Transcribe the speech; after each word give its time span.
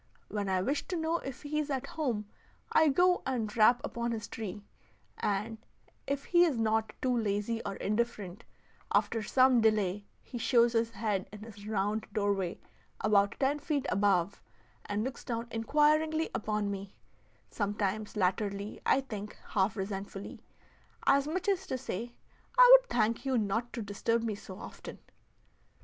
When 0.29 0.49
I 0.49 0.63
wish 0.63 0.87
to 0.87 0.95
know 0.95 1.19
if 1.19 1.43
he 1.43 1.59
is 1.59 1.69
at 1.69 1.85
home, 1.85 2.25
I 2.71 2.87
go 2.89 3.21
and 3.23 3.55
rap 3.55 3.79
upon 3.83 4.13
his 4.13 4.27
tree, 4.27 4.63
and, 5.19 5.59
if 6.07 6.23
he 6.25 6.43
is 6.43 6.57
not 6.57 6.91
too 7.03 7.15
lazy 7.15 7.61
or 7.65 7.75
indifferent, 7.75 8.43
after 8.91 9.21
some 9.21 9.61
delay 9.61 10.07
he 10.23 10.39
shows 10.39 10.73
his 10.73 10.89
head 10.89 11.29
in 11.31 11.43
his 11.43 11.67
round 11.67 12.07
doorway 12.13 12.59
about 12.99 13.35
ten 13.39 13.59
feet 13.59 13.85
above, 13.89 14.41
and 14.87 15.03
looks 15.03 15.23
down 15.23 15.47
inquiringly 15.51 16.31
upon 16.33 16.71
me 16.71 16.95
sometimes 17.51 18.17
latterly 18.17 18.81
I 18.83 19.01
think 19.01 19.37
half 19.49 19.77
resentfully, 19.77 20.41
as 21.05 21.27
much 21.27 21.47
as 21.47 21.67
to 21.67 21.77
say, 21.77 22.15
"I 22.57 22.67
would 22.79 22.89
thank 22.89 23.23
you 23.23 23.37
not 23.37 23.71
to 23.73 23.83
disturb 23.83 24.23
me 24.23 24.33
so 24.33 24.57
often." 24.57 24.97